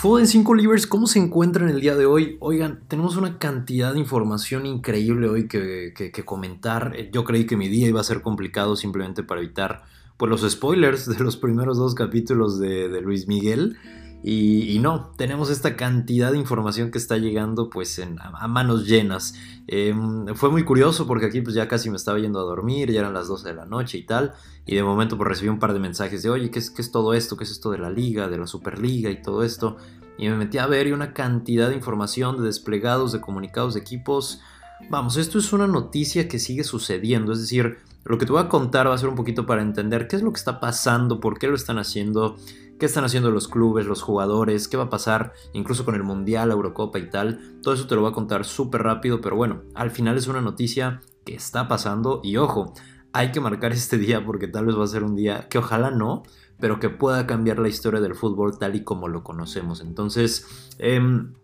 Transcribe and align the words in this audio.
Fútbol 0.00 0.20
en 0.20 0.28
5 0.28 0.54
Livers, 0.54 0.86
¿cómo 0.86 1.06
se 1.06 1.18
encuentran 1.18 1.68
el 1.68 1.82
día 1.82 1.94
de 1.94 2.06
hoy? 2.06 2.38
Oigan, 2.40 2.80
tenemos 2.88 3.18
una 3.18 3.38
cantidad 3.38 3.92
de 3.92 3.98
información 3.98 4.64
increíble 4.64 5.28
hoy 5.28 5.46
que, 5.46 6.22
comentar. 6.24 6.96
Yo 7.12 7.24
creí 7.24 7.44
que 7.44 7.58
mi 7.58 7.68
día 7.68 7.86
iba 7.86 8.00
a 8.00 8.04
ser 8.04 8.22
complicado 8.22 8.76
simplemente 8.76 9.22
para 9.22 9.42
evitar 9.42 9.82
pues, 10.16 10.30
los 10.30 10.50
spoilers 10.50 11.04
de 11.04 11.22
los 11.22 11.36
primeros 11.36 11.76
dos 11.76 11.94
capítulos 11.94 12.58
de 12.58 12.98
Luis 13.02 13.28
Miguel. 13.28 13.76
Y, 14.22 14.78
no, 14.80 15.12
tenemos 15.16 15.50
esta 15.50 15.76
cantidad 15.76 16.32
de 16.32 16.38
información 16.38 16.90
que 16.90 16.98
está 16.98 17.16
llegando 17.16 17.70
pues 17.70 18.00
a, 18.18 18.48
manos 18.48 18.86
llenas. 18.86 19.34
Em, 19.66 20.26
fue 20.34 20.50
muy 20.50 20.64
curioso 20.64 21.06
porque 21.06 21.26
aquí 21.26 21.40
pues 21.40 21.54
ya 21.54 21.68
casi 21.68 21.88
me 21.88 21.96
estaba 21.96 22.18
yendo 22.18 22.38
a 22.38 22.42
dormir, 22.42 22.90
ya 22.90 23.00
eran 23.00 23.14
las 23.14 23.28
12 23.28 23.48
de 23.48 23.54
la 23.54 23.64
noche 23.64 23.96
y 23.98 24.04
tal. 24.04 24.34
Y 24.66 24.74
de 24.74 24.82
momento 24.82 25.16
pues 25.16 25.28
recibí 25.28 25.48
un 25.48 25.58
par 25.58 25.72
de 25.72 25.80
mensajes 25.80 26.22
de, 26.22 26.28
oye, 26.28 26.50
¿qué 26.50 26.58
es, 26.58 26.70
qué 26.70 26.82
es 26.82 26.90
todo 26.90 27.14
esto? 27.14 27.36
¿Qué 27.36 27.44
es 27.44 27.50
esto 27.50 27.70
de 27.70 27.78
la 27.78 27.90
liga, 27.90 28.28
de 28.28 28.36
la 28.36 28.46
Superliga 28.46 29.10
y 29.10 29.22
todo 29.22 29.42
esto? 29.42 29.78
Y 30.18 30.28
me 30.28 30.36
metí 30.36 30.58
a 30.58 30.66
ver 30.66 30.86
y 30.86 30.92
una 30.92 31.14
cantidad 31.14 31.70
de 31.70 31.76
información, 31.76 32.36
de 32.36 32.44
desplegados, 32.44 33.12
de 33.12 33.22
comunicados 33.22 33.72
de 33.72 33.80
equipos. 33.80 34.42
Vamos, 34.88 35.16
esto 35.16 35.38
es 35.38 35.52
una 35.52 35.66
noticia 35.66 36.28
que 36.28 36.38
sigue 36.38 36.64
sucediendo, 36.64 37.32
es 37.32 37.40
decir, 37.40 37.78
lo 38.04 38.18
que 38.18 38.26
te 38.26 38.32
voy 38.32 38.42
a 38.42 38.48
contar 38.48 38.88
va 38.88 38.94
a 38.94 38.98
ser 38.98 39.08
un 39.08 39.14
poquito 39.14 39.46
para 39.46 39.62
entender 39.62 40.08
qué 40.08 40.16
es 40.16 40.22
lo 40.22 40.32
que 40.32 40.38
está 40.38 40.58
pasando, 40.58 41.20
por 41.20 41.38
qué 41.38 41.48
lo 41.48 41.54
están 41.54 41.78
haciendo, 41.78 42.36
qué 42.78 42.86
están 42.86 43.04
haciendo 43.04 43.30
los 43.30 43.46
clubes, 43.46 43.86
los 43.86 44.02
jugadores, 44.02 44.66
qué 44.68 44.76
va 44.76 44.84
a 44.84 44.90
pasar 44.90 45.34
incluso 45.52 45.84
con 45.84 45.94
el 45.94 46.02
Mundial, 46.02 46.48
la 46.48 46.54
Eurocopa 46.54 46.98
y 46.98 47.10
tal. 47.10 47.60
Todo 47.62 47.74
eso 47.74 47.86
te 47.86 47.94
lo 47.94 48.00
voy 48.00 48.10
a 48.10 48.14
contar 48.14 48.44
súper 48.44 48.82
rápido, 48.82 49.20
pero 49.20 49.36
bueno, 49.36 49.62
al 49.74 49.90
final 49.90 50.16
es 50.16 50.26
una 50.26 50.40
noticia 50.40 51.02
que 51.24 51.34
está 51.34 51.68
pasando 51.68 52.20
y 52.24 52.38
ojo, 52.38 52.72
hay 53.12 53.32
que 53.32 53.40
marcar 53.40 53.72
este 53.72 53.98
día 53.98 54.24
porque 54.24 54.48
tal 54.48 54.66
vez 54.66 54.76
va 54.76 54.84
a 54.84 54.88
ser 54.88 55.04
un 55.04 55.14
día 55.14 55.46
que 55.48 55.58
ojalá 55.58 55.90
no, 55.90 56.22
pero 56.58 56.80
que 56.80 56.88
pueda 56.88 57.26
cambiar 57.26 57.58
la 57.58 57.68
historia 57.68 58.00
del 58.00 58.14
fútbol 58.14 58.58
tal 58.58 58.74
y 58.74 58.82
como 58.82 59.08
lo 59.08 59.22
conocemos. 59.22 59.82
Entonces, 59.82 60.46
em, 60.78 61.34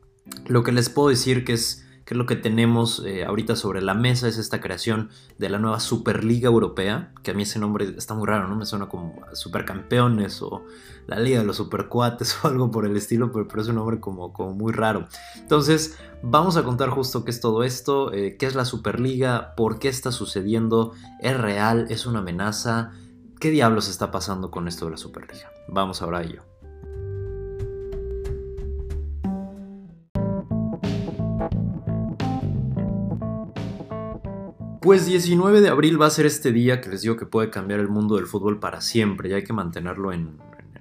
lo 0.47 0.63
que 0.63 0.73
les 0.73 0.89
puedo 0.89 1.11
decir 1.11 1.45
que 1.45 1.53
es 1.53 1.86
que 2.07 2.15
es 2.15 2.19
lo 2.19 2.25
que 2.25 2.37
tenemos 2.37 3.03
eh, 3.05 3.25
ahorita 3.25 3.57
sobre 3.57 3.83
la 3.83 3.93
mesa, 3.93 4.29
es 4.29 4.39
esta 4.39 4.61
creación 4.61 5.11
de 5.39 5.49
la 5.49 5.59
nueva 5.59 5.81
Superliga 5.81 6.47
Europea, 6.47 7.13
que 7.25 7.33
a 7.33 7.35
mí 7.35 7.43
ese 7.43 7.59
nombre 7.59 7.95
está 7.99 8.15
muy 8.15 8.29
raro, 8.29 8.47
¿no? 8.47 8.55
Me 8.55 8.65
suena 8.65 8.89
como 8.89 9.21
Supercampeones 9.33 10.41
o 10.41 10.65
la 11.09 11.19
Liga 11.19 11.41
de 11.41 11.45
los 11.45 11.57
Supercuates 11.57 12.39
o 12.45 12.47
algo 12.47 12.71
por 12.71 12.87
el 12.87 12.97
estilo, 12.97 13.33
pero, 13.33 13.61
es 13.61 13.69
un 13.69 13.75
nombre 13.75 13.99
como, 13.99 14.33
como, 14.33 14.53
muy 14.53 14.73
raro. 14.73 15.09
Entonces, 15.35 15.99
vamos 16.23 16.57
a 16.57 16.63
contar 16.63 16.91
justo 16.91 17.25
qué 17.25 17.33
es 17.33 17.41
todo 17.41 17.65
esto, 17.65 18.13
eh, 18.13 18.37
qué 18.39 18.47
es 18.47 18.55
la 18.55 18.65
Superliga, 18.65 19.55
por 19.57 19.81
qué 19.81 19.89
está 19.89 20.13
sucediendo, 20.13 20.93
es 21.21 21.37
real, 21.37 21.87
es 21.91 22.07
una 22.07 22.21
amenaza, 22.21 22.93
qué 23.41 23.51
diablos 23.51 23.89
está 23.89 24.13
pasando 24.13 24.53
con 24.53 24.69
esto 24.69 24.85
de 24.85 24.93
la 24.93 24.97
Superliga. 24.97 25.51
Vamos 25.67 26.03
ahora 26.03 26.19
a 26.19 26.23
ello. 26.23 26.43
Pues 34.87 35.05
19 35.05 35.63
de 35.63 35.69
abril 35.69 36.01
va 36.01 36.07
a 36.07 36.11
ser 36.11 36.27
este 36.27 36.53
día 36.53 36.81
que 36.81 36.89
les 36.89 37.03
digo 37.03 37.17
que 37.17 37.27
puede 37.27 37.51
cambiar 37.51 37.81
el 37.81 37.89
mundo 37.89 38.15
del 38.15 38.27
fútbol 38.27 38.61
para 38.61 38.81
siempre 38.81 39.29
y 39.29 39.33
hay 39.33 39.43
que 39.43 39.53
mantenerlo 39.53 40.13
en, 40.13 40.39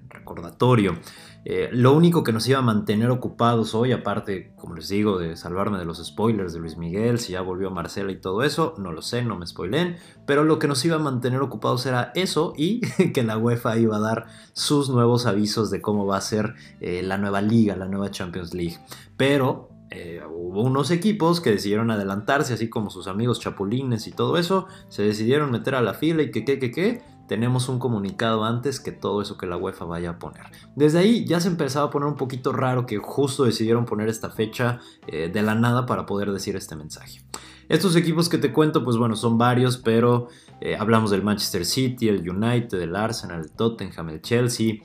recordatorio. 0.10 0.96
Eh, 1.44 1.70
lo 1.72 1.92
único 1.92 2.24
que 2.24 2.32
nos 2.32 2.48
iba 2.48 2.60
a 2.60 2.62
mantener 2.62 3.10
ocupados 3.10 3.74
hoy, 3.74 3.94
aparte, 3.94 4.54
como 4.58 4.76
les 4.76 4.90
digo, 4.90 5.18
de 5.18 5.36
salvarme 5.36 5.80
de 5.80 5.86
los 5.86 6.06
spoilers 6.06 6.54
de 6.54 6.60
Luis 6.60 6.78
Miguel, 6.78 7.18
si 7.18 7.32
ya 7.32 7.42
volvió 7.42 7.72
Marcela 7.72 8.12
y 8.12 8.22
todo 8.22 8.44
eso, 8.44 8.76
no 8.78 8.92
lo 8.92 9.02
sé, 9.02 9.24
no 9.24 9.40
me 9.40 9.48
spoilen, 9.48 9.98
pero 10.28 10.44
lo 10.44 10.60
que 10.60 10.68
nos 10.68 10.86
iba 10.86 10.98
a 10.98 11.00
mantener 11.00 11.42
ocupados 11.42 11.84
era 11.88 12.12
eso 12.14 12.54
y 12.56 12.82
que 13.12 13.24
la 13.24 13.40
UEFA 13.40 13.80
iba 13.80 13.98
a 13.98 14.02
dar 14.02 14.28
sus 14.54 14.88
nuevos 14.88 15.26
avisos 15.26 15.72
de 15.72 15.82
cómo 15.82 16.06
va 16.06 16.18
a 16.18 16.22
ser 16.22 16.54
eh, 16.80 17.02
la 17.02 17.18
nueva 17.18 17.42
liga, 17.42 17.76
la 17.76 17.88
nueva 17.88 18.12
Champions 18.12 18.54
League. 18.54 18.78
Pero 19.18 19.75
eh, 19.92 20.22
hubo 20.28 20.64
unos 20.64 20.90
equipos 20.90 21.42
que 21.42 21.52
decidieron 21.52 21.92
adelantarse, 21.92 22.54
así 22.54 22.70
como 22.70 22.90
sus 22.90 23.08
amigos 23.08 23.40
chapulines 23.40 24.08
y 24.08 24.12
todo 24.12 24.38
eso, 24.38 24.68
se 24.90 25.04
decidieron 25.04 25.52
meter 25.52 25.76
a 25.76 25.82
la 25.82 25.94
fila 25.94 26.24
y 26.24 26.32
que, 26.32 26.44
que, 26.44 26.60
que, 26.60 26.72
que, 26.72 27.04
tenemos 27.28 27.70
un 27.70 27.80
comunicado 27.80 28.44
antes 28.46 28.80
que 28.80 28.92
todo 28.92 29.22
eso 29.22 29.38
que 29.38 29.48
la 29.48 29.58
UEFA 29.58 29.86
vaya 29.86 30.12
a 30.12 30.20
poner. 30.20 30.44
Desde 30.76 31.00
ahí 31.00 31.26
ya 31.26 31.40
se 31.40 31.48
empezaba 31.48 31.88
a 31.88 31.90
poner 31.90 32.08
un 32.08 32.18
poquito 32.18 32.52
raro 32.52 32.86
que 32.86 32.98
justo 32.98 33.46
decidieron 33.46 33.86
poner 33.86 34.10
esta 34.10 34.30
fecha 34.30 34.80
eh, 35.08 35.30
de 35.34 35.42
la 35.42 35.56
nada 35.56 35.88
para 35.88 36.06
poder 36.06 36.32
decir 36.32 36.56
este 36.56 36.76
mensaje. 36.76 37.22
Estos 37.68 37.96
equipos 37.96 38.30
que 38.30 38.38
te 38.38 38.54
cuento, 38.54 38.84
pues 38.84 38.98
bueno, 38.98 39.16
son 39.16 39.40
varios, 39.40 39.78
pero 39.78 40.28
eh, 40.62 40.78
hablamos 40.78 41.10
del 41.10 41.24
Manchester 41.24 41.66
City, 41.66 42.10
el 42.10 42.30
United, 42.30 42.80
el 42.80 42.96
Arsenal, 42.96 43.42
el 43.42 43.52
Tottenham, 43.52 44.10
el 44.10 44.22
Chelsea, 44.22 44.76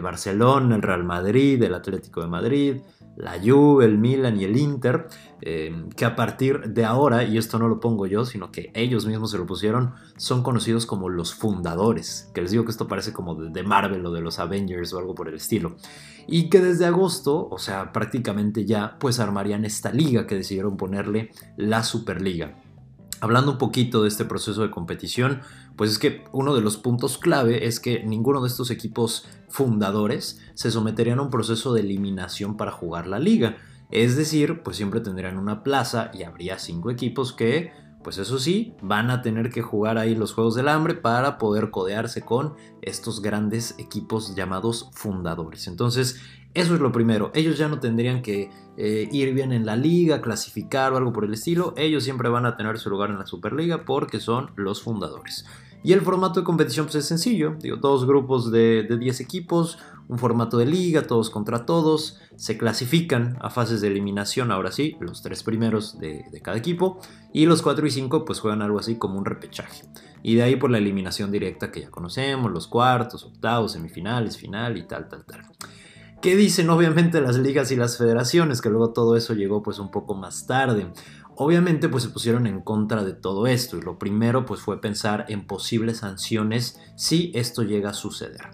Barcelona, 0.00 0.76
el 0.76 0.82
Real 0.82 1.02
Madrid, 1.02 1.60
el 1.60 1.74
Atlético 1.74 2.22
de 2.22 2.28
Madrid, 2.28 2.76
la 3.16 3.38
Juve, 3.42 3.84
el 3.84 3.98
Milan 3.98 4.40
y 4.40 4.44
el 4.44 4.56
Inter, 4.56 5.06
em, 5.40 5.90
que 5.90 6.04
a 6.04 6.16
partir 6.16 6.60
de 6.72 6.84
ahora, 6.84 7.24
y 7.24 7.38
esto 7.38 7.58
no 7.58 7.68
lo 7.68 7.80
pongo 7.80 8.06
yo, 8.06 8.24
sino 8.24 8.50
que 8.50 8.70
ellos 8.74 9.06
mismos 9.06 9.30
se 9.30 9.38
lo 9.38 9.46
pusieron, 9.46 9.94
son 10.16 10.42
conocidos 10.42 10.86
como 10.86 11.08
los 11.08 11.34
fundadores, 11.34 12.30
que 12.34 12.42
les 12.42 12.50
digo 12.50 12.64
que 12.64 12.70
esto 12.70 12.88
parece 12.88 13.12
como 13.12 13.34
de 13.34 13.62
Marvel 13.62 14.04
o 14.06 14.12
de 14.12 14.20
los 14.20 14.38
Avengers 14.38 14.92
o 14.92 14.98
algo 14.98 15.14
por 15.14 15.28
el 15.28 15.34
estilo, 15.34 15.76
y 16.26 16.48
que 16.48 16.60
desde 16.60 16.86
agosto, 16.86 17.48
o 17.50 17.58
sea, 17.58 17.92
prácticamente 17.92 18.64
ya, 18.64 18.96
pues 18.98 19.20
armarían 19.20 19.64
esta 19.64 19.92
liga 19.92 20.26
que 20.26 20.36
decidieron 20.36 20.76
ponerle 20.76 21.30
la 21.56 21.82
Superliga. 21.82 22.56
Hablando 23.22 23.52
un 23.52 23.58
poquito 23.58 24.02
de 24.02 24.08
este 24.08 24.24
proceso 24.24 24.62
de 24.62 24.72
competición, 24.72 25.42
pues 25.76 25.92
es 25.92 26.00
que 26.00 26.24
uno 26.32 26.56
de 26.56 26.60
los 26.60 26.76
puntos 26.76 27.18
clave 27.18 27.68
es 27.68 27.78
que 27.78 28.02
ninguno 28.02 28.42
de 28.42 28.48
estos 28.48 28.72
equipos 28.72 29.28
fundadores 29.48 30.40
se 30.54 30.72
someterían 30.72 31.20
a 31.20 31.22
un 31.22 31.30
proceso 31.30 31.72
de 31.72 31.82
eliminación 31.82 32.56
para 32.56 32.72
jugar 32.72 33.06
la 33.06 33.20
liga. 33.20 33.58
Es 33.92 34.16
decir, 34.16 34.64
pues 34.64 34.76
siempre 34.76 34.98
tendrían 34.98 35.38
una 35.38 35.62
plaza 35.62 36.10
y 36.12 36.24
habría 36.24 36.58
cinco 36.58 36.90
equipos 36.90 37.32
que, 37.32 37.72
pues 38.02 38.18
eso 38.18 38.38
sí, 38.38 38.74
van 38.82 39.10
a 39.10 39.22
tener 39.22 39.50
que 39.50 39.62
jugar 39.62 39.98
ahí 39.98 40.14
los 40.14 40.34
Juegos 40.34 40.54
del 40.54 40.68
Hambre 40.68 40.94
para 40.94 41.38
poder 41.38 41.70
codearse 41.70 42.22
con 42.22 42.54
estos 42.80 43.22
grandes 43.22 43.74
equipos 43.78 44.34
llamados 44.34 44.90
fundadores. 44.92 45.66
Entonces, 45.66 46.20
eso 46.54 46.74
es 46.74 46.80
lo 46.80 46.92
primero. 46.92 47.30
Ellos 47.34 47.56
ya 47.56 47.68
no 47.68 47.80
tendrían 47.80 48.20
que 48.22 48.50
eh, 48.76 49.08
ir 49.10 49.32
bien 49.32 49.52
en 49.52 49.64
la 49.64 49.76
liga, 49.76 50.20
clasificar 50.20 50.92
o 50.92 50.96
algo 50.96 51.12
por 51.12 51.24
el 51.24 51.34
estilo. 51.34 51.72
Ellos 51.76 52.04
siempre 52.04 52.28
van 52.28 52.46
a 52.46 52.56
tener 52.56 52.78
su 52.78 52.90
lugar 52.90 53.10
en 53.10 53.18
la 53.18 53.26
Superliga 53.26 53.84
porque 53.84 54.20
son 54.20 54.50
los 54.56 54.82
fundadores. 54.82 55.46
Y 55.84 55.92
el 55.92 56.00
formato 56.00 56.40
de 56.40 56.44
competición 56.44 56.86
pues, 56.86 56.96
es 56.96 57.06
sencillo. 57.06 57.56
Digo, 57.60 57.76
dos 57.76 58.06
grupos 58.06 58.52
de, 58.52 58.86
10 58.88 59.20
equipos, 59.20 59.78
un 60.08 60.18
formato 60.18 60.58
de 60.58 60.66
liga, 60.66 61.02
todos 61.02 61.30
contra 61.30 61.66
todos. 61.66 62.18
Se 62.36 62.56
clasifican 62.56 63.36
a 63.40 63.50
fases 63.50 63.80
de 63.80 63.88
eliminación, 63.88 64.52
ahora 64.52 64.70
sí, 64.70 64.96
los 65.00 65.22
tres 65.22 65.42
primeros 65.42 65.98
de, 65.98 66.24
de 66.30 66.40
cada 66.40 66.56
equipo. 66.56 67.00
Y 67.32 67.46
los 67.46 67.62
4 67.62 67.86
y 67.86 67.90
5 67.90 68.24
pues 68.24 68.40
juegan 68.40 68.62
algo 68.62 68.78
así 68.78 68.96
como 68.96 69.18
un 69.18 69.24
repechaje. 69.24 69.84
Y 70.22 70.36
de 70.36 70.44
ahí 70.44 70.56
por 70.56 70.70
la 70.70 70.78
eliminación 70.78 71.32
directa 71.32 71.72
que 71.72 71.80
ya 71.80 71.90
conocemos, 71.90 72.52
los 72.52 72.68
cuartos, 72.68 73.24
octavos, 73.24 73.72
semifinales, 73.72 74.36
final 74.36 74.76
y 74.76 74.86
tal, 74.86 75.08
tal, 75.08 75.24
tal. 75.24 75.42
¿Qué 76.22 76.36
dicen 76.36 76.70
obviamente 76.70 77.20
las 77.20 77.36
ligas 77.36 77.72
y 77.72 77.76
las 77.76 77.98
federaciones? 77.98 78.60
Que 78.62 78.70
luego 78.70 78.92
todo 78.92 79.16
eso 79.16 79.34
llegó 79.34 79.60
pues 79.60 79.80
un 79.80 79.90
poco 79.90 80.14
más 80.14 80.46
tarde. 80.46 80.92
Obviamente 81.36 81.88
pues 81.88 82.02
se 82.02 82.10
pusieron 82.10 82.46
en 82.46 82.60
contra 82.60 83.04
de 83.04 83.14
todo 83.14 83.46
esto 83.46 83.78
y 83.78 83.80
lo 83.80 83.98
primero 83.98 84.44
pues 84.44 84.60
fue 84.60 84.80
pensar 84.80 85.24
en 85.28 85.46
posibles 85.46 85.98
sanciones 85.98 86.78
si 86.94 87.32
esto 87.34 87.62
llega 87.62 87.90
a 87.90 87.94
suceder. 87.94 88.50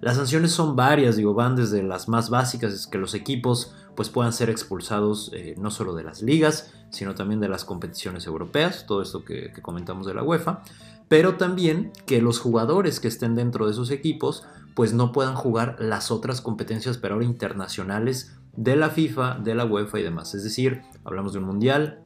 Las 0.00 0.16
sanciones 0.16 0.50
son 0.50 0.74
varias, 0.74 1.16
digo, 1.16 1.34
van 1.34 1.54
desde 1.54 1.82
las 1.82 2.08
más 2.08 2.28
básicas, 2.30 2.72
es 2.72 2.86
que 2.86 2.98
los 2.98 3.14
equipos 3.14 3.74
pues 3.94 4.08
puedan 4.08 4.32
ser 4.32 4.50
expulsados 4.50 5.30
eh, 5.34 5.54
no 5.58 5.70
solo 5.70 5.94
de 5.94 6.02
las 6.02 6.22
ligas, 6.22 6.72
sino 6.90 7.14
también 7.14 7.40
de 7.40 7.48
las 7.48 7.64
competiciones 7.64 8.26
europeas, 8.26 8.86
todo 8.86 9.02
esto 9.02 9.24
que 9.24 9.52
comentamos 9.62 10.06
de 10.06 10.14
la 10.14 10.22
UEFA, 10.22 10.62
pero 11.08 11.36
también 11.36 11.92
que 12.06 12.22
los 12.22 12.40
jugadores 12.40 12.98
que 12.98 13.08
estén 13.08 13.34
dentro 13.36 13.66
de 13.66 13.72
esos 13.72 13.90
equipos 13.90 14.44
pues 14.74 14.94
no 14.94 15.12
puedan 15.12 15.34
jugar 15.34 15.76
las 15.78 16.10
otras 16.10 16.40
competencias, 16.40 16.98
pero 16.98 17.14
ahora 17.14 17.26
internacionales 17.26 18.34
de 18.56 18.76
la 18.76 18.90
FIFA, 18.90 19.38
de 19.38 19.54
la 19.54 19.64
UEFA 19.64 20.00
y 20.00 20.02
demás. 20.02 20.34
Es 20.34 20.44
decir, 20.44 20.82
hablamos 21.04 21.32
de 21.32 21.38
un 21.38 21.46
mundial 21.46 22.02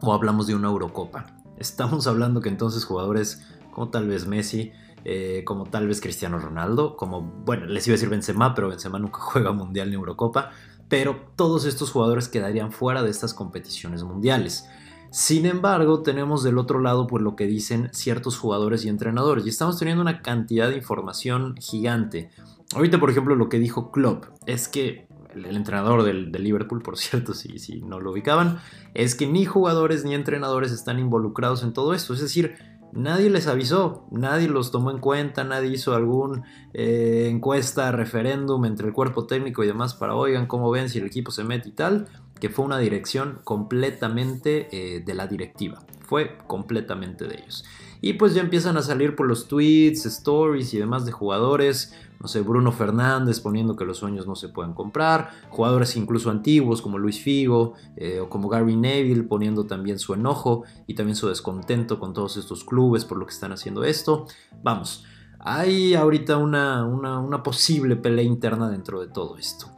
o 0.00 0.12
hablamos 0.12 0.46
de 0.46 0.54
una 0.54 0.68
Eurocopa. 0.68 1.26
Estamos 1.58 2.06
hablando 2.06 2.40
que 2.40 2.48
entonces 2.48 2.84
jugadores 2.84 3.42
como 3.72 3.90
tal 3.90 4.08
vez 4.08 4.26
Messi, 4.26 4.72
eh, 5.04 5.42
como 5.44 5.64
tal 5.66 5.86
vez 5.86 6.00
Cristiano 6.00 6.38
Ronaldo, 6.38 6.96
como, 6.96 7.22
bueno, 7.22 7.66
les 7.66 7.86
iba 7.86 7.94
a 7.94 7.96
decir 7.96 8.08
Benzema, 8.08 8.54
pero 8.54 8.68
Benzema 8.68 8.98
nunca 8.98 9.18
juega 9.20 9.52
mundial 9.52 9.90
ni 9.90 9.94
Eurocopa, 9.94 10.50
pero 10.88 11.16
todos 11.36 11.64
estos 11.64 11.90
jugadores 11.90 12.28
quedarían 12.28 12.72
fuera 12.72 13.02
de 13.02 13.10
estas 13.10 13.34
competiciones 13.34 14.02
mundiales. 14.02 14.68
Sin 15.10 15.46
embargo, 15.46 16.02
tenemos 16.02 16.42
del 16.42 16.58
otro 16.58 16.80
lado 16.80 17.06
pues 17.06 17.22
lo 17.22 17.34
que 17.34 17.46
dicen 17.46 17.88
ciertos 17.92 18.36
jugadores 18.36 18.84
y 18.84 18.88
entrenadores 18.88 19.46
y 19.46 19.48
estamos 19.48 19.78
teniendo 19.78 20.02
una 20.02 20.20
cantidad 20.20 20.68
de 20.68 20.76
información 20.76 21.56
gigante. 21.56 22.30
Ahorita, 22.74 23.00
por 23.00 23.10
ejemplo, 23.10 23.34
lo 23.34 23.48
que 23.48 23.58
dijo 23.58 23.90
Klopp 23.90 24.26
es 24.44 24.68
que 24.68 25.07
el, 25.46 25.56
entrenador 25.56 26.02
del, 26.02 26.32
Liverpool, 26.32 26.82
por 26.82 26.96
cierto, 26.98 27.34
si, 27.34 27.80
no 27.82 28.00
lo 28.00 28.12
ubicaban, 28.12 28.58
es 28.94 29.14
que 29.14 29.26
ni 29.26 29.44
jugadores 29.44 30.04
ni 30.04 30.14
entrenadores 30.14 30.72
están 30.72 30.98
involucrados 30.98 31.62
en 31.62 31.72
todo 31.72 31.94
esto. 31.94 32.14
Es 32.14 32.20
decir, 32.20 32.56
nadie 32.92 33.30
les 33.30 33.46
avisó, 33.46 34.06
nadie 34.10 34.48
los 34.48 34.70
tomó 34.70 34.90
en 34.90 34.98
cuenta, 34.98 35.44
nadie 35.44 35.70
hizo 35.70 35.94
algún 35.94 36.44
eh, 36.74 37.28
encuesta, 37.30 37.92
referéndum 37.92 38.64
entre 38.64 38.88
el 38.88 38.92
cuerpo 38.92 39.26
técnico 39.26 39.64
y 39.64 39.66
demás 39.66 39.94
para, 39.94 40.14
oigan, 40.14 40.46
cómo 40.46 40.70
ven 40.70 40.88
si 40.88 40.98
el 40.98 41.06
equipo 41.06 41.30
se 41.30 41.44
mete 41.44 41.68
y 41.68 41.72
tal, 41.72 42.08
que 42.40 42.48
fue 42.48 42.64
una 42.64 42.78
dirección 42.78 43.40
completamente 43.44 44.68
eh, 44.72 45.00
de 45.00 45.14
la 45.14 45.26
directiva, 45.26 45.82
fue 46.00 46.38
completamente 46.46 47.26
de 47.26 47.36
ellos. 47.36 47.64
Y 48.00 48.14
pues 48.14 48.34
ya 48.34 48.40
empiezan 48.40 48.76
a 48.76 48.82
salir 48.82 49.16
por 49.16 49.26
los 49.26 49.48
tweets, 49.48 50.06
stories 50.06 50.72
y 50.74 50.78
demás 50.78 51.04
de 51.04 51.12
jugadores, 51.12 51.94
no 52.20 52.28
sé, 52.28 52.40
Bruno 52.40 52.72
Fernández 52.72 53.40
poniendo 53.40 53.76
que 53.76 53.84
los 53.84 53.98
sueños 53.98 54.26
no 54.26 54.34
se 54.34 54.48
pueden 54.48 54.72
comprar, 54.72 55.30
jugadores 55.50 55.96
incluso 55.96 56.30
antiguos 56.30 56.82
como 56.82 56.98
Luis 56.98 57.20
Figo 57.20 57.74
eh, 57.96 58.20
o 58.20 58.28
como 58.28 58.48
Gary 58.48 58.76
Neville 58.76 59.22
poniendo 59.24 59.66
también 59.66 59.98
su 59.98 60.14
enojo 60.14 60.64
y 60.86 60.94
también 60.94 61.16
su 61.16 61.28
descontento 61.28 61.98
con 61.98 62.12
todos 62.12 62.36
estos 62.36 62.64
clubes 62.64 63.04
por 63.04 63.18
lo 63.18 63.26
que 63.26 63.32
están 63.32 63.52
haciendo 63.52 63.84
esto. 63.84 64.26
Vamos, 64.62 65.04
hay 65.38 65.94
ahorita 65.94 66.36
una, 66.36 66.84
una 66.84 67.42
posible 67.42 67.96
pelea 67.96 68.24
interna 68.24 68.68
dentro 68.68 69.00
de 69.00 69.08
todo 69.08 69.38
esto. 69.38 69.70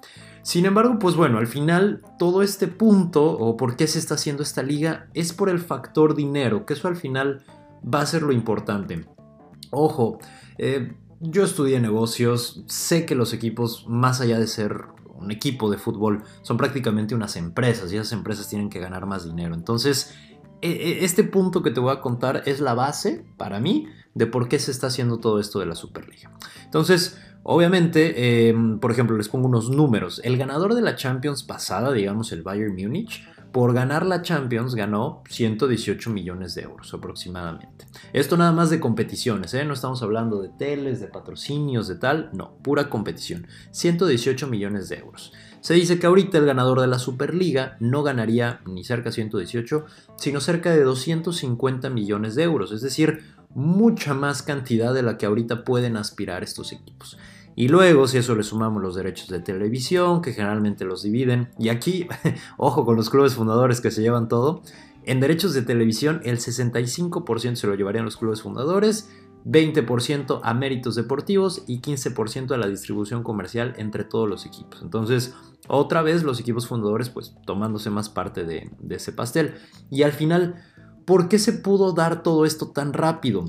Sin 0.43 0.64
embargo, 0.64 0.99
pues 0.99 1.17
bueno, 1.17 1.38
al 1.38 1.46
final 1.46 2.02
todo 2.19 2.43
este 2.43 2.67
punto 2.67 3.25
o 3.25 3.56
por 3.56 3.76
qué 3.76 3.87
se 3.87 3.99
está 3.99 4.14
haciendo 4.14 4.43
esta 4.43 4.62
liga 4.62 5.08
es 5.12 5.34
por 5.34 5.50
el 5.50 5.58
factor 5.58 6.14
dinero, 6.14 6.64
que 6.64 6.72
eso 6.72 6.88
al 6.88 6.96
final 6.96 7.43
va 7.82 8.00
a 8.00 8.06
ser 8.06 8.23
lo 8.23 8.32
importante. 8.32 9.06
Ojo, 9.71 10.19
eh, 10.59 10.94
yo 11.21 11.44
estudié 11.44 11.81
negocios, 11.81 12.65
sé 12.67 13.06
que 13.06 13.15
los 13.15 13.32
equipos, 13.32 13.87
más 13.88 14.21
allá 14.21 14.38
de 14.38 14.47
ser 14.47 14.87
un 15.15 15.31
equipo 15.31 15.71
de 15.71 15.77
fútbol, 15.77 16.25
son 16.43 16.56
prácticamente 16.56 17.15
unas 17.15 17.37
empresas 17.37 17.93
y 17.93 17.97
esas 17.97 18.12
empresas 18.12 18.49
tienen 18.49 18.71
que 18.71 18.81
ganar 18.81 19.06
más 19.06 19.25
dinero. 19.25 19.55
Entonces, 19.55 20.15
e, 20.62 20.71
e, 20.71 21.05
este 21.05 21.25
punto 21.25 21.62
que 21.62 21.71
te 21.71 21.81
voy 21.81 21.93
a 21.93 22.00
contar 22.00 22.43
es 22.47 22.61
la 22.61 22.75
base, 22.75 23.25
para 23.37 23.61
mí, 23.61 23.87
de 24.15 24.27
por 24.27 24.49
qué 24.49 24.59
se 24.59 24.71
está 24.71 24.88
haciendo 24.88 25.19
todo 25.19 25.38
esto 25.41 25.61
de 25.61 25.67
la 25.67 25.75
Superliga. 25.75 26.32
Entonces, 26.65 27.19
obviamente, 27.42 28.48
em, 28.48 28.78
por 28.78 28.90
ejemplo, 28.90 29.16
les 29.16 29.28
pongo 29.28 29.48
unos 29.48 29.70
números. 29.70 30.20
El 30.25 30.37
ganador 30.37 30.75
de 30.75 30.82
la 30.82 30.96
Champions 30.96 31.42
pasada, 31.42 31.92
digamos 31.92 32.32
el 32.32 32.42
Bayern 32.42 32.75
Múnich, 32.75 33.25
por 33.52 33.75
ganar 33.75 34.06
la 34.06 34.22
Champions 34.22 34.75
ganó 34.75 35.22
118 35.28 36.10
millones 36.10 36.54
de 36.54 36.62
euros 36.62 36.94
aproximadamente. 36.94 37.87
Esto 38.12 38.37
nada 38.37 38.52
más 38.52 38.70
de 38.70 38.81
competiciones, 38.81 39.54
¿eh? 39.54 39.64
no 39.64 39.75
estamos 39.75 40.02
hablando 40.02 40.40
de 40.40 40.50
teles, 40.50 41.00
de 41.00 41.08
patrocinios, 41.08 41.88
de 41.88 41.96
tal, 41.96 42.31
no, 42.32 42.52
pura 42.62 42.88
competición. 42.88 43.46
118 43.72 44.46
millones 44.46 44.88
de 44.88 44.98
euros. 44.98 45.32
Se 45.60 45.75
dice 45.75 45.98
que 45.98 46.06
ahorita 46.06 46.38
el 46.38 46.46
ganador 46.46 46.81
de 46.81 46.86
la 46.86 46.98
Superliga 46.98 47.76
no 47.81 48.02
ganaría 48.02 48.60
ni 48.66 48.84
cerca 48.84 49.10
de 49.10 49.16
118, 49.16 49.84
sino 50.16 50.40
cerca 50.40 50.70
de 50.70 50.82
250 50.82 51.90
millones 51.90 52.34
de 52.34 52.44
euros, 52.44 52.72
es 52.72 52.81
decir, 52.81 53.25
mucha 53.55 54.14
más 54.14 54.43
cantidad 54.43 54.94
de 54.94 55.02
la 55.02 55.19
que 55.19 55.26
ahorita 55.26 55.64
pueden 55.64 55.97
aspirar 55.97 56.43
estos 56.43 56.73
equipos. 56.73 57.19
Y 57.56 57.69
luego, 57.69 58.06
si 58.06 58.19
eso 58.19 58.35
le 58.35 58.43
sumamos 58.43 58.82
los 58.82 58.94
derechos 58.94 59.29
de 59.29 59.41
televisión, 59.41 60.23
que 60.23 60.32
generalmente 60.32 60.85
los 60.85 61.02
dividen, 61.02 61.50
y 61.58 61.69
aquí, 61.69 62.06
ojo 62.56 62.85
con 62.85 62.97
los 62.97 63.11
clubes 63.11 63.35
fundadores 63.35 63.81
que 63.81 63.91
se 63.91 64.02
llevan 64.02 64.29
todo, 64.29 64.62
en 65.05 65.20
derechos 65.20 65.55
de 65.55 65.62
televisión 65.62 66.20
el 66.25 66.38
65% 66.38 67.56
se 67.56 67.67
lo 67.67 67.75
llevarían 67.75 68.05
los 68.05 68.17
clubes 68.17 68.43
fundadores, 68.43 69.11
20% 69.44 70.41
a 70.43 70.55
méritos 70.55 70.94
deportivos 70.94 71.64
y 71.67 71.81
15% 71.81 72.53
a 72.53 72.58
la 72.58 72.69
distribución 72.69 73.23
comercial 73.23 73.75
entre 73.79 74.05
todos 74.05 74.29
los 74.29 74.44
equipos. 74.44 74.82
Entonces, 74.82 75.35
otra 75.67 76.03
vez 76.03 76.23
los 76.23 76.41
equipos 76.41 76.67
fundadores 76.67 77.08
pues 77.08 77.35
tomándose 77.46 77.91
más 77.91 78.08
parte 78.11 78.44
de, 78.44 78.70
de 78.79 78.94
ese 78.96 79.12
pastel. 79.12 79.55
Y 79.91 80.03
al 80.03 80.12
final, 80.12 80.62
¿por 81.10 81.28
qué 81.28 81.40
se 81.40 81.54
pudo 81.54 81.90
dar 81.90 82.22
todo 82.22 82.44
esto 82.44 82.70
tan 82.70 82.92
rápido? 82.92 83.44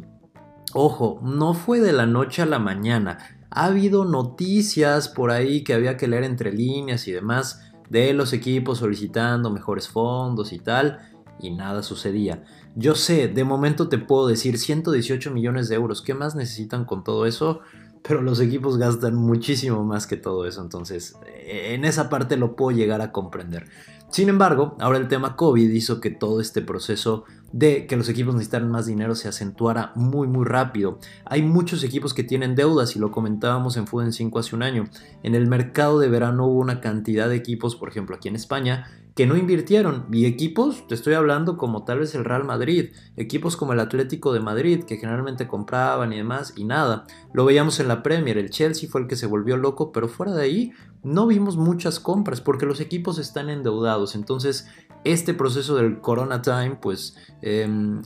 Ojo, 0.74 1.20
no 1.22 1.54
fue 1.54 1.80
de 1.80 1.94
la 1.94 2.08
noche 2.08 2.42
a 2.42 2.48
la 2.48 2.58
mañana 2.58 3.20
ha 3.52 3.66
habido 3.66 4.04
noticias 4.04 5.10
por 5.10 5.30
ahí 5.30 5.64
que 5.64 5.76
había 5.76 5.96
que 5.96 6.08
leer 6.08 6.24
entre 6.24 6.52
líneas 6.52 7.08
y 7.08 7.12
demás 7.12 7.62
de 7.88 8.14
los 8.14 8.34
equipos 8.34 8.80
solicitando 8.80 9.52
mejores 9.52 9.90
fondos 9.90 10.54
y 10.54 10.58
tal, 10.60 11.00
y 11.40 11.52
nada 11.52 11.84
sucedía. 11.84 12.44
Yo 12.76 12.96
sé, 12.96 13.28
de 13.28 13.44
momento 13.44 13.90
te 13.90 14.00
puedo 14.00 14.28
decir 14.28 14.58
118 14.58 15.30
millones 15.30 15.70
de 15.70 15.76
euros, 15.76 16.02
¿qué 16.02 16.16
más 16.16 16.36
necesitan 16.36 16.86
con 16.86 17.04
todo 17.04 17.28
eso? 17.28 17.60
Pero 18.04 18.22
los 18.22 18.40
equipos 18.40 18.78
gastan 18.78 19.16
muchísimo 19.16 19.84
más 19.84 20.08
que 20.08 20.18
todo 20.18 20.46
eso, 20.46 20.62
entonces 20.62 21.16
en 21.46 21.86
esa 21.86 22.10
parte 22.10 22.36
lo 22.38 22.56
puedo 22.56 22.76
llegar 22.76 23.02
a 23.02 23.12
comprender. 23.12 23.68
Sin 24.12 24.28
embargo, 24.28 24.76
ahora 24.82 24.98
el 24.98 25.08
tema 25.08 25.38
COVID 25.38 25.70
hizo 25.70 26.02
que 26.02 26.10
todo 26.10 26.42
este 26.42 26.62
proceso 26.62 27.24
de 27.54 27.88
que 27.88 27.96
los 27.96 28.10
equipos 28.10 28.34
necesitaran 28.34 28.70
más 28.70 28.86
dinero 28.86 29.16
se 29.16 29.30
acentuara 29.30 29.94
muy 29.96 30.28
muy 30.28 30.46
rápido. 30.46 31.00
Hay 31.26 31.44
muchos 31.44 31.82
equipos 31.86 32.14
que 32.14 32.26
tienen 32.26 32.56
deudas 32.56 32.96
y 32.98 33.00
lo 33.00 33.12
comentábamos 33.12 33.78
en 33.78 33.88
Food 33.88 34.12
5 34.12 34.40
hace 34.40 34.56
un 34.56 34.64
año. 34.64 34.84
En 35.24 35.34
el 35.34 35.48
mercado 35.48 35.98
de 36.00 36.10
verano 36.10 36.48
hubo 36.48 36.60
una 36.60 36.82
cantidad 36.82 37.30
de 37.30 37.38
equipos, 37.38 37.78
por 37.78 37.88
ejemplo 37.88 38.18
aquí 38.18 38.28
en 38.28 38.36
España, 38.36 38.88
que 39.16 39.28
no 39.28 39.36
invirtieron. 39.36 40.06
Y 40.12 40.26
equipos, 40.26 40.88
te 40.88 40.96
estoy 40.96 41.14
hablando 41.14 41.58
como 41.58 41.84
tal 41.84 42.00
vez 42.00 42.16
el 42.16 42.26
Real 42.26 42.44
Madrid, 42.44 42.92
equipos 43.18 43.58
como 43.58 43.74
el 43.74 43.80
Atlético 43.80 44.34
de 44.34 44.40
Madrid, 44.40 44.84
que 44.84 44.98
generalmente 44.98 45.48
compraban 45.48 46.14
y 46.14 46.18
demás, 46.18 46.54
y 46.56 46.64
nada. 46.64 47.06
Lo 47.34 47.46
veíamos 47.46 47.80
en 47.80 47.88
la 47.88 48.04
Premier, 48.04 48.38
el 48.38 48.50
Chelsea 48.50 48.90
fue 48.90 49.02
el 49.02 49.08
que 49.08 49.16
se 49.16 49.26
volvió 49.26 49.58
loco, 49.58 49.92
pero 49.92 50.08
fuera 50.08 50.34
de 50.34 50.44
ahí 50.44 50.72
no 51.04 51.28
vimos 51.28 51.58
muchas 51.58 52.00
compras 52.00 52.42
porque 52.42 52.66
los 52.66 52.80
equipos 52.80 53.18
están 53.18 53.50
endeudados. 53.50 54.16
Entonces, 54.16 54.68
este 55.04 55.34
proceso 55.34 55.76
del 55.76 56.00
Corona 56.00 56.42
Time, 56.42 56.78
pues, 56.82 57.18
em, 57.42 58.02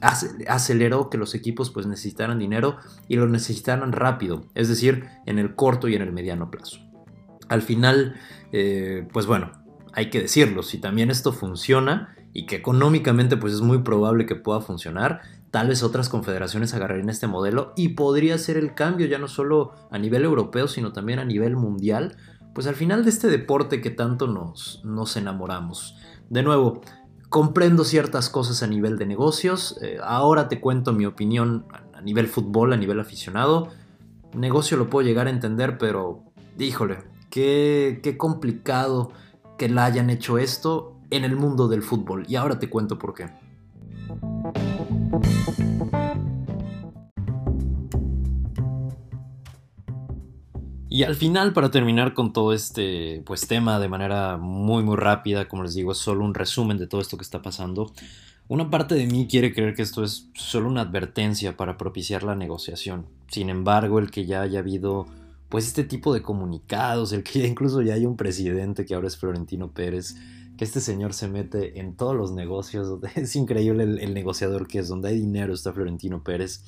aceleró 0.47 1.09
que 1.09 1.17
los 1.17 1.35
equipos 1.35 1.69
pues 1.69 1.85
necesitaran 1.85 2.39
dinero 2.39 2.77
y 3.07 3.17
lo 3.17 3.27
necesitaran 3.27 3.91
rápido, 3.91 4.45
es 4.55 4.69
decir, 4.69 5.05
en 5.25 5.39
el 5.39 5.55
corto 5.55 5.87
y 5.87 5.95
en 5.95 6.01
el 6.01 6.13
mediano 6.13 6.49
plazo. 6.49 6.79
Al 7.49 7.61
final, 7.61 8.15
eh, 8.51 9.07
pues 9.11 9.25
bueno, 9.25 9.51
hay 9.95 10.09
que 10.09 10.21
decirlo, 10.21 10.62
si 10.62 10.77
también 10.77 11.09
esto 11.09 11.31
funciona 11.31 12.15
y 12.33 12.45
que 12.45 12.57
económicamente 12.57 13.38
pues 13.38 13.53
es 13.53 13.62
muy 13.62 13.80
probable 13.80 14.25
que 14.25 14.36
pueda 14.36 14.59
funcionar, 14.59 15.21
tal 15.51 15.69
vez 15.69 15.83
otras 15.83 16.09
confederaciones 16.09 16.74
agarrarían 16.74 17.09
este 17.09 17.27
modelo 17.27 17.71
y 17.77 17.89
podría 17.89 18.38
ser 18.38 18.57
el 18.57 18.75
cambio 18.75 19.07
ya 19.07 19.18
no 19.18 19.30
solo 19.30 19.71
a 19.89 19.97
nivel 19.97 20.25
europeo, 20.25 20.68
sino 20.68 20.92
también 20.92 21.19
a 21.19 21.25
nivel 21.25 21.56
mundial, 21.56 22.18
pues 22.53 22.68
al 22.68 22.75
final 22.75 23.06
de 23.06 23.09
este 23.09 23.30
deporte 23.30 23.80
que 23.80 23.89
tanto 23.89 24.27
nos, 24.27 24.81
nos 24.83 25.15
enamoramos. 25.15 25.95
De 26.30 26.44
nuevo, 26.44 26.81
comprendo 27.30 27.86
ciertas 27.86 28.30
cosas 28.30 28.63
a 28.63 28.68
nivel 28.68 28.98
de 28.98 29.06
negocios, 29.06 29.80
eh, 29.81 29.98
ahora 30.03 30.50
te 30.50 30.59
cuento 30.59 30.91
mi 30.91 31.06
opinión 31.06 31.65
a 31.94 32.01
nivel 32.01 32.27
fútbol, 32.27 32.74
a 32.74 32.77
nivel 32.77 33.00
aficionado, 33.00 33.69
negocio 34.33 34.75
lo 34.75 34.89
puedo 34.89 35.07
llegar 35.07 35.27
a 35.27 35.30
entender, 35.30 35.77
pero 35.77 36.21
híjole, 36.59 36.98
qué, 37.30 38.01
qué 38.03 38.17
complicado 38.17 39.13
que 39.57 39.69
la 39.69 39.85
hayan 39.85 40.09
hecho 40.09 40.38
esto 40.38 41.00
en 41.09 41.24
el 41.24 41.35
mundo 41.35 41.67
del 41.67 41.81
fútbol. 41.81 42.25
Y 42.27 42.35
ahora 42.35 42.59
te 42.59 42.69
cuento 42.69 42.97
por 42.97 43.13
qué. 43.13 43.29
Y 50.95 51.03
al 51.03 51.15
final, 51.15 51.51
para 51.51 51.71
terminar 51.71 52.13
con 52.13 52.31
todo 52.31 52.53
este 52.53 53.21
pues, 53.25 53.47
tema 53.47 53.79
de 53.79 53.89
manera 53.89 54.38
muy 54.38 54.81
muy 54.81 54.95
rápida, 54.95 55.47
como 55.50 55.63
les 55.63 55.74
digo, 55.74 55.91
es 55.91 55.97
solo 55.97 56.24
un 56.24 56.33
resumen 56.33 56.77
de 56.77 56.88
todo 56.88 57.01
esto 57.01 57.17
que 57.17 57.24
está 57.24 57.41
pasando. 57.41 57.91
Una 58.47 58.69
parte 58.69 58.95
de 58.95 59.05
mí 59.05 59.27
quiere 59.27 59.53
creer 59.53 59.74
que 59.74 59.81
esto 59.81 60.05
es 60.05 60.29
solo 60.35 60.69
una 60.69 60.81
advertencia 60.81 61.57
para 61.57 61.77
propiciar 61.77 62.24
la 62.24 62.35
negociación. 62.35 63.07
Sin 63.27 63.50
embargo, 63.50 64.00
el 64.00 64.09
que 64.09 64.25
ya 64.25 64.41
haya 64.41 64.59
habido 64.59 65.07
pues 65.49 65.67
este 65.67 65.83
tipo 65.83 66.13
de 66.13 66.21
comunicados, 66.21 67.13
el 67.13 67.23
que 67.23 67.47
incluso 67.47 67.81
ya 67.81 67.93
hay 67.93 68.05
un 68.05 68.17
presidente 68.17 68.85
que 68.85 68.95
ahora 68.95 69.07
es 69.07 69.17
Florentino 69.17 69.71
Pérez, 69.71 70.15
que 70.57 70.63
este 70.63 70.79
señor 70.79 71.13
se 71.13 71.27
mete 71.27 71.79
en 71.79 71.95
todos 71.95 72.15
los 72.15 72.31
negocios, 72.31 72.99
es 73.15 73.35
increíble 73.35 73.83
el, 73.83 74.13
negociador 74.13 74.67
que 74.67 74.79
es, 74.79 74.87
donde 74.87 75.09
hay 75.09 75.19
dinero 75.19 75.53
está 75.53 75.73
Florentino 75.73 76.23
Pérez, 76.23 76.63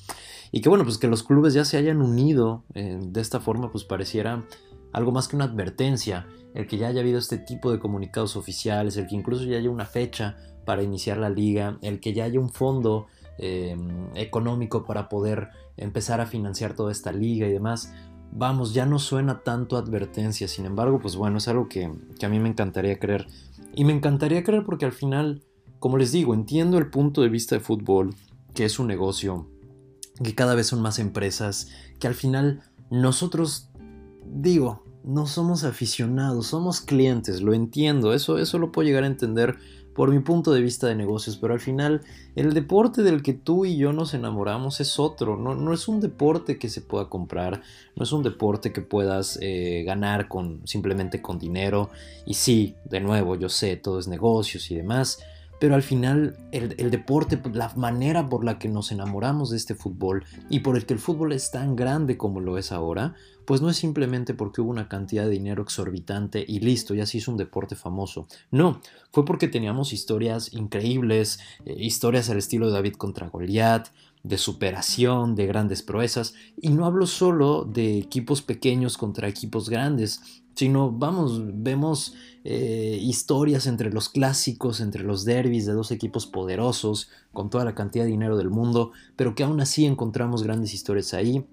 y 0.52 0.60
que 0.60 0.68
bueno, 0.68 0.84
pues 0.84 0.98
que 0.98 1.08
los 1.08 1.22
clubes 1.22 1.54
ya 1.54 1.64
se 1.64 1.76
hayan 1.76 2.02
unido 2.02 2.64
eh, 2.74 2.98
de 3.00 3.20
esta 3.20 3.40
forma, 3.40 3.70
pues 3.72 3.84
pareciera 3.84 4.44
algo 4.92 5.12
más 5.12 5.28
que 5.28 5.36
una 5.36 5.46
advertencia, 5.46 6.26
el 6.54 6.66
que 6.66 6.78
ya 6.78 6.88
haya 6.88 7.00
habido 7.00 7.18
este 7.18 7.38
tipo 7.38 7.70
de 7.70 7.78
comunicados 7.78 8.36
oficiales, 8.36 8.96
el 8.96 9.06
que 9.06 9.16
incluso 9.16 9.44
ya 9.44 9.58
haya 9.58 9.70
una 9.70 9.84
fecha 9.84 10.36
para 10.64 10.82
iniciar 10.82 11.18
la 11.18 11.30
liga, 11.30 11.78
el 11.82 12.00
que 12.00 12.12
ya 12.12 12.24
haya 12.24 12.40
un 12.40 12.50
fondo 12.50 13.06
eh, 13.38 13.76
económico 14.14 14.84
para 14.84 15.08
poder 15.08 15.50
empezar 15.76 16.20
a 16.20 16.26
financiar 16.26 16.74
toda 16.74 16.90
esta 16.90 17.12
liga 17.12 17.46
y 17.46 17.52
demás, 17.52 17.94
vamos, 18.32 18.74
ya 18.74 18.86
no 18.86 18.98
suena 18.98 19.40
tanto 19.42 19.76
advertencia. 19.76 20.48
Sin 20.48 20.66
embargo, 20.66 21.00
pues 21.00 21.16
bueno, 21.16 21.38
es 21.38 21.48
algo 21.48 21.68
que, 21.68 21.84
a 21.84 22.28
mí 22.28 22.38
me 22.38 22.48
encantaría 22.48 22.98
creer. 22.98 23.26
Y 23.74 23.84
me 23.84 23.92
encantaría 23.92 24.44
creer 24.44 24.64
porque 24.64 24.84
al 24.84 24.92
final, 24.92 25.42
como 25.78 25.98
les 25.98 26.12
digo, 26.12 26.34
entiendo 26.34 26.78
el 26.78 26.90
punto 26.90 27.22
de 27.22 27.28
vista 27.28 27.54
de 27.54 27.60
fútbol, 27.60 28.14
que 28.54 28.64
es 28.64 28.78
un 28.78 28.86
negocio, 28.86 29.48
que 30.22 30.34
cada 30.34 30.54
vez 30.54 30.66
son 30.66 30.82
más 30.82 30.98
empresas, 30.98 31.68
que 31.98 32.08
al 32.08 32.14
final 32.14 32.62
nosotros, 32.90 33.70
digo, 34.26 34.84
no 35.04 35.26
somos 35.26 35.64
aficionados, 35.64 36.48
somos 36.48 36.80
clientes, 36.80 37.40
lo 37.40 37.54
entiendo, 37.54 38.12
eso, 38.12 38.38
eso 38.38 38.58
lo 38.58 38.72
puedo 38.72 38.86
llegar 38.86 39.04
a 39.04 39.08
entender 39.08 39.56
por 39.98 40.12
mi 40.12 40.20
punto 40.20 40.52
de 40.52 40.60
vista 40.60 40.86
de 40.86 40.94
negocios, 40.94 41.38
pero 41.38 41.54
al 41.54 41.58
final 41.58 42.02
el 42.36 42.54
deporte 42.54 43.02
del 43.02 43.20
que 43.20 43.32
tú 43.32 43.64
y 43.64 43.76
yo 43.76 43.92
nos 43.92 44.14
enamoramos 44.14 44.78
es 44.80 45.00
otro, 45.00 45.36
no, 45.36 45.56
no 45.56 45.74
es 45.74 45.88
un 45.88 45.98
deporte 46.00 46.56
que 46.56 46.68
se 46.68 46.82
pueda 46.82 47.08
comprar, 47.08 47.62
no 47.96 48.04
es 48.04 48.12
un 48.12 48.22
deporte 48.22 48.72
que 48.72 48.80
puedas 48.80 49.40
eh, 49.42 49.82
ganar 49.84 50.28
con, 50.28 50.64
simplemente 50.68 51.20
con 51.20 51.40
dinero, 51.40 51.90
y 52.24 52.34
sí, 52.34 52.76
de 52.84 53.00
nuevo, 53.00 53.34
yo 53.34 53.48
sé, 53.48 53.74
todo 53.74 53.98
es 53.98 54.06
negocios 54.06 54.70
y 54.70 54.76
demás, 54.76 55.18
pero 55.60 55.74
al 55.74 55.82
final 55.82 56.36
el, 56.52 56.90
deporte, 56.90 57.36
pues, 57.36 57.54
la 57.54 57.72
manera 57.74 58.28
por 58.28 58.44
la 58.44 58.58
que 58.58 58.68
nos 58.68 58.92
enamoramos 58.92 59.50
de 59.50 59.56
este 59.56 59.74
fútbol 59.74 60.24
y 60.48 60.60
por 60.60 60.76
el 60.76 60.86
que 60.86 60.94
el 60.94 61.00
fútbol 61.00 61.32
es 61.32 61.50
tan 61.50 61.76
grande 61.76 62.16
como 62.16 62.40
lo 62.40 62.58
es 62.58 62.72
ahora, 62.72 63.14
pues 63.44 63.62
no 63.62 63.70
es 63.70 63.78
simplemente 63.78 64.34
porque 64.34 64.60
hubo 64.60 64.70
una 64.70 64.88
cantidad 64.88 65.24
de 65.24 65.30
dinero 65.30 65.62
exorbitante 65.62 66.44
y 66.46 66.60
listo, 66.60 66.94
ya 66.94 67.06
se 67.06 67.16
hizo 67.16 67.30
un 67.30 67.38
deporte 67.38 67.76
famoso. 67.76 68.26
No, 68.50 68.80
fue 69.10 69.24
porque 69.24 69.48
teníamos 69.48 69.92
historias 69.92 70.52
increíbles, 70.52 71.40
eh, 71.64 71.74
historias 71.78 72.28
al 72.28 72.36
estilo 72.36 72.66
de 72.66 72.74
David 72.74 72.94
contra 72.94 73.28
Goliat, 73.28 73.88
de 74.22 74.38
superación, 74.38 75.34
de 75.34 75.46
grandes 75.46 75.82
proezas, 75.82 76.34
y 76.60 76.70
no 76.70 76.86
hablo 76.86 77.06
solo 77.06 77.64
de 77.64 77.98
equipos 77.98 78.42
pequeños 78.42 78.96
contra 78.96 79.28
equipos 79.28 79.68
grandes, 79.68 80.42
sino 80.54 80.90
vamos, 80.90 81.40
vemos 81.62 82.14
eh, 82.44 82.98
historias 83.00 83.66
entre 83.66 83.92
los 83.92 84.08
clásicos, 84.08 84.80
entre 84.80 85.04
los 85.04 85.24
derbis 85.24 85.66
de 85.66 85.72
dos 85.72 85.90
equipos 85.92 86.26
poderosos, 86.26 87.10
con 87.32 87.48
toda 87.48 87.64
la 87.64 87.74
cantidad 87.74 88.04
de 88.04 88.10
dinero 88.10 88.36
del 88.36 88.50
mundo, 88.50 88.90
pero 89.14 89.34
que 89.34 89.44
aún 89.44 89.60
así 89.60 89.86
encontramos 89.86 90.42
grandes 90.42 90.74
historias 90.74 91.14
ahí, 91.14 91.44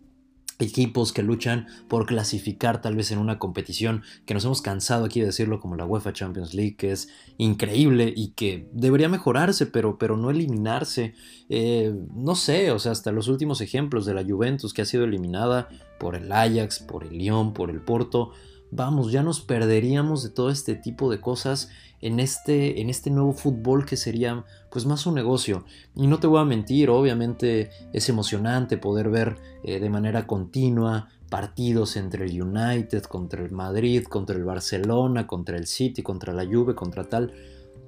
equipos 0.59 1.11
que 1.11 1.23
luchan 1.23 1.67
por 1.87 2.05
clasificar 2.05 2.81
tal 2.81 2.95
vez 2.95 3.11
en 3.11 3.19
una 3.19 3.39
competición 3.39 4.03
que 4.25 4.33
nos 4.33 4.45
hemos 4.45 4.61
cansado 4.61 5.05
aquí 5.05 5.19
de 5.19 5.27
decirlo 5.27 5.59
como 5.59 5.75
la 5.75 5.85
UEFA 5.85 6.13
Champions 6.13 6.53
League, 6.53 6.75
que 6.75 6.91
es 6.91 7.09
increíble 7.37 8.13
y 8.15 8.29
que 8.29 8.67
debería 8.71 9.09
mejorarse, 9.09 9.65
pero, 9.65 9.97
pero 9.97 10.17
no 10.17 10.29
eliminarse. 10.29 11.13
Eh, 11.49 11.93
no 12.15 12.35
sé, 12.35 12.71
o 12.71 12.79
sea, 12.79 12.91
hasta 12.91 13.11
los 13.11 13.27
últimos 13.27 13.61
ejemplos 13.61 14.05
de 14.05 14.13
la 14.13 14.23
Juventus 14.23 14.73
que 14.73 14.81
ha 14.81 14.85
sido 14.85 15.03
eliminada 15.03 15.69
por 15.99 16.15
el 16.15 16.31
Ajax, 16.31 16.79
por 16.79 17.03
el 17.03 17.17
Lyon, 17.17 17.53
por 17.53 17.69
el 17.69 17.81
Porto 17.81 18.31
vamos, 18.71 19.11
ya 19.11 19.23
nos 19.23 19.41
perderíamos 19.41 20.23
de 20.23 20.29
todo 20.29 20.49
este 20.49 20.75
tipo 20.75 21.09
de 21.09 21.21
cosas 21.21 21.69
en 22.01 22.19
este, 22.19 22.81
en 22.81 22.89
este 22.89 23.09
nuevo 23.09 23.33
fútbol 23.33 23.85
que 23.85 23.97
sería 23.97 24.45
pues 24.69 24.85
más 24.85 25.05
un 25.05 25.15
negocio. 25.15 25.65
Y 25.95 26.07
no 26.07 26.19
te 26.19 26.27
voy 26.27 26.39
a 26.39 26.45
mentir, 26.45 26.89
obviamente 26.89 27.69
es 27.93 28.09
emocionante 28.09 28.77
poder 28.77 29.09
ver 29.09 29.37
eh, 29.63 29.79
de 29.79 29.89
manera 29.89 30.27
continua 30.27 31.09
partidos 31.29 31.97
entre 31.97 32.25
el 32.25 32.41
United, 32.41 33.03
contra 33.03 33.43
el 33.43 33.51
Madrid, 33.51 34.03
contra 34.03 34.35
el 34.35 34.43
Barcelona, 34.43 35.25
contra 35.25 35.57
el 35.57 35.67
City, 35.67 36.03
contra 36.03 36.33
la 36.33 36.45
Juve, 36.45 36.75
contra 36.75 37.05
tal. 37.05 37.33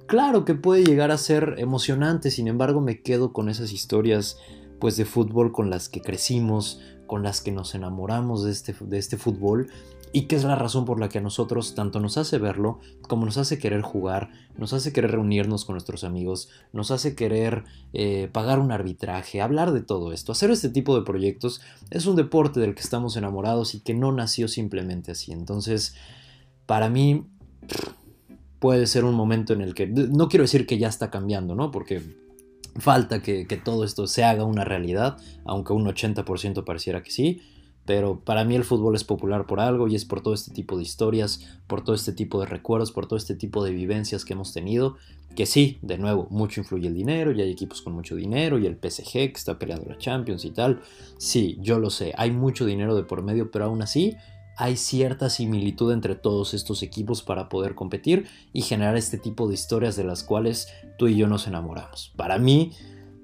Claro 0.06 0.44
que 0.44 0.54
puede 0.54 0.84
llegar 0.84 1.10
a 1.10 1.18
ser 1.18 1.54
emocionante, 1.58 2.30
sin 2.30 2.48
embargo 2.48 2.80
me 2.80 3.02
quedo 3.02 3.32
con 3.32 3.48
esas 3.48 3.72
historias 3.72 4.38
pues 4.80 4.96
de 4.96 5.04
fútbol 5.04 5.52
con 5.52 5.70
las 5.70 5.88
que 5.88 6.00
crecimos, 6.00 6.80
con 7.06 7.22
las 7.22 7.40
que 7.40 7.52
nos 7.52 7.74
enamoramos 7.74 8.44
de 8.44 8.52
este, 8.52 8.74
de 8.80 8.98
este 8.98 9.16
fútbol 9.16 9.70
y 10.12 10.22
que 10.22 10.36
es 10.36 10.44
la 10.44 10.54
razón 10.54 10.84
por 10.84 11.00
la 11.00 11.08
que 11.08 11.18
a 11.18 11.20
nosotros 11.20 11.74
tanto 11.74 12.00
nos 12.00 12.16
hace 12.18 12.38
verlo 12.38 12.80
como 13.02 13.26
nos 13.26 13.38
hace 13.38 13.58
querer 13.58 13.82
jugar, 13.82 14.30
nos 14.56 14.72
hace 14.72 14.92
querer 14.92 15.12
reunirnos 15.12 15.64
con 15.64 15.74
nuestros 15.74 16.04
amigos, 16.04 16.48
nos 16.72 16.90
hace 16.90 17.14
querer 17.14 17.64
eh, 17.92 18.28
pagar 18.32 18.58
un 18.58 18.72
arbitraje, 18.72 19.40
hablar 19.40 19.72
de 19.72 19.82
todo 19.82 20.12
esto. 20.12 20.32
Hacer 20.32 20.50
este 20.50 20.68
tipo 20.68 20.98
de 20.98 21.04
proyectos 21.04 21.60
es 21.90 22.06
un 22.06 22.16
deporte 22.16 22.60
del 22.60 22.74
que 22.74 22.82
estamos 22.82 23.16
enamorados 23.16 23.74
y 23.74 23.80
que 23.80 23.94
no 23.94 24.12
nació 24.12 24.48
simplemente 24.48 25.12
así. 25.12 25.32
Entonces, 25.32 25.94
para 26.66 26.88
mí 26.88 27.26
puede 28.58 28.86
ser 28.86 29.04
un 29.04 29.14
momento 29.14 29.52
en 29.52 29.60
el 29.60 29.74
que, 29.74 29.86
no 29.86 30.28
quiero 30.28 30.44
decir 30.44 30.66
que 30.66 30.78
ya 30.78 30.88
está 30.88 31.10
cambiando, 31.10 31.54
¿no? 31.54 31.70
Porque 31.70 32.02
falta 32.76 33.22
que, 33.22 33.46
que 33.46 33.56
todo 33.56 33.84
esto 33.84 34.06
se 34.06 34.24
haga 34.24 34.44
una 34.44 34.64
realidad, 34.64 35.16
aunque 35.44 35.72
un 35.72 35.86
80% 35.86 36.64
pareciera 36.64 37.02
que 37.02 37.10
sí 37.10 37.40
pero 37.88 38.20
para 38.20 38.44
mí 38.44 38.54
el 38.54 38.64
fútbol 38.64 38.94
es 38.96 39.02
popular 39.02 39.46
por 39.46 39.60
algo 39.60 39.88
y 39.88 39.94
es 39.94 40.04
por 40.04 40.20
todo 40.20 40.34
este 40.34 40.52
tipo 40.52 40.76
de 40.76 40.82
historias, 40.82 41.40
por 41.66 41.82
todo 41.82 41.96
este 41.96 42.12
tipo 42.12 42.38
de 42.38 42.44
recuerdos, 42.44 42.92
por 42.92 43.06
todo 43.06 43.16
este 43.16 43.34
tipo 43.34 43.64
de 43.64 43.70
vivencias 43.70 44.26
que 44.26 44.34
hemos 44.34 44.52
tenido, 44.52 44.98
que 45.34 45.46
sí, 45.46 45.78
de 45.80 45.96
nuevo, 45.96 46.26
mucho 46.28 46.60
influye 46.60 46.86
el 46.86 46.94
dinero 46.94 47.32
y 47.32 47.40
hay 47.40 47.50
equipos 47.50 47.80
con 47.80 47.94
mucho 47.94 48.14
dinero 48.14 48.58
y 48.58 48.66
el 48.66 48.74
PSG 48.74 49.12
que 49.12 49.32
está 49.36 49.58
peleando 49.58 49.88
la 49.88 49.96
Champions 49.96 50.44
y 50.44 50.50
tal, 50.50 50.82
sí, 51.16 51.56
yo 51.62 51.78
lo 51.78 51.88
sé, 51.88 52.12
hay 52.18 52.30
mucho 52.30 52.66
dinero 52.66 52.94
de 52.94 53.04
por 53.04 53.22
medio, 53.22 53.50
pero 53.50 53.64
aún 53.64 53.80
así 53.80 54.14
hay 54.58 54.76
cierta 54.76 55.30
similitud 55.30 55.90
entre 55.90 56.14
todos 56.14 56.52
estos 56.52 56.82
equipos 56.82 57.22
para 57.22 57.48
poder 57.48 57.74
competir 57.74 58.26
y 58.52 58.60
generar 58.60 58.98
este 58.98 59.16
tipo 59.16 59.48
de 59.48 59.54
historias 59.54 59.96
de 59.96 60.04
las 60.04 60.24
cuales 60.24 60.68
tú 60.98 61.08
y 61.08 61.16
yo 61.16 61.26
nos 61.26 61.46
enamoramos. 61.46 62.12
Para 62.16 62.36
mí, 62.36 62.72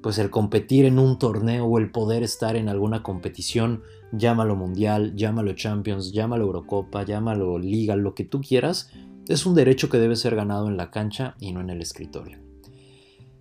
pues 0.04 0.18
el 0.18 0.28
competir 0.28 0.84
en 0.84 0.98
un 0.98 1.18
torneo 1.18 1.64
o 1.64 1.78
el 1.78 1.90
poder 1.90 2.22
estar 2.22 2.56
en 2.56 2.68
alguna 2.68 3.02
competición 3.02 3.82
llámalo 4.12 4.54
mundial, 4.54 5.16
llámalo 5.16 5.54
Champions, 5.54 6.12
llámalo 6.12 6.44
Eurocopa, 6.44 7.06
llámalo 7.06 7.58
Liga, 7.58 7.96
lo 7.96 8.14
que 8.14 8.24
tú 8.24 8.42
quieras, 8.42 8.90
es 9.28 9.46
un 9.46 9.54
derecho 9.54 9.88
que 9.88 9.96
debe 9.96 10.14
ser 10.16 10.36
ganado 10.36 10.68
en 10.68 10.76
la 10.76 10.90
cancha 10.90 11.36
y 11.40 11.52
no 11.52 11.62
en 11.62 11.70
el 11.70 11.80
escritorio. 11.80 12.36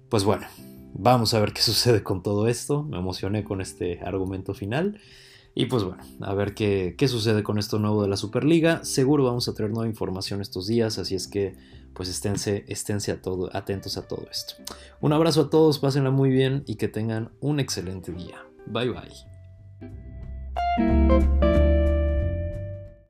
Pues 0.07 0.23
bueno, 0.23 0.47
vamos 0.93 1.33
a 1.33 1.41
ver 1.41 1.51
qué 1.51 1.61
sucede 1.61 2.01
con 2.01 2.23
todo 2.23 2.47
esto. 2.47 2.83
Me 2.83 2.97
emocioné 2.97 3.43
con 3.43 3.59
este 3.59 3.99
argumento 3.99 4.53
final. 4.53 5.01
Y 5.55 5.65
pues 5.65 5.83
bueno, 5.83 6.01
a 6.21 6.33
ver 6.33 6.55
qué, 6.55 6.95
qué 6.97 7.09
sucede 7.09 7.43
con 7.43 7.59
esto 7.59 7.77
nuevo 7.77 8.01
de 8.01 8.07
la 8.07 8.15
Superliga. 8.15 8.85
Seguro 8.85 9.25
vamos 9.25 9.49
a 9.49 9.53
tener 9.53 9.69
nueva 9.69 9.89
información 9.89 10.39
estos 10.39 10.65
días, 10.65 10.97
así 10.97 11.13
es 11.13 11.27
que 11.27 11.57
pues 11.93 12.09
esténse, 12.09 12.65
esténse 12.67 13.11
a 13.11 13.21
todo, 13.21 13.49
atentos 13.55 13.97
a 13.97 14.07
todo 14.07 14.27
esto. 14.29 14.55
Un 15.01 15.13
abrazo 15.13 15.41
a 15.41 15.49
todos, 15.49 15.79
pásenla 15.79 16.11
muy 16.11 16.29
bien 16.29 16.63
y 16.65 16.75
que 16.75 16.87
tengan 16.87 17.31
un 17.39 17.59
excelente 17.59 18.11
día. 18.11 18.43
Bye 18.67 18.89
bye. 18.89 19.11